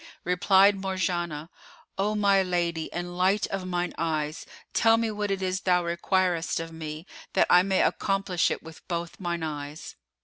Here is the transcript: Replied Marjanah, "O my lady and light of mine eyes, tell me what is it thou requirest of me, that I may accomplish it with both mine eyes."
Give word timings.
Replied 0.23 0.77
Marjanah, 0.77 1.49
"O 1.95 2.15
my 2.15 2.41
lady 2.41 2.91
and 2.91 3.15
light 3.15 3.45
of 3.49 3.67
mine 3.67 3.93
eyes, 3.99 4.47
tell 4.73 4.97
me 4.97 5.11
what 5.11 5.29
is 5.29 5.59
it 5.59 5.63
thou 5.63 5.83
requirest 5.83 6.59
of 6.59 6.71
me, 6.71 7.05
that 7.33 7.45
I 7.51 7.61
may 7.61 7.83
accomplish 7.83 8.49
it 8.49 8.63
with 8.63 8.81
both 8.87 9.19
mine 9.19 9.43
eyes." 9.43 9.95